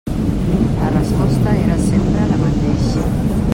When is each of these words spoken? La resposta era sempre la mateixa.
La 0.79 0.89
resposta 0.95 1.53
era 1.63 1.77
sempre 1.77 2.25
la 2.25 2.35
mateixa. 2.41 3.07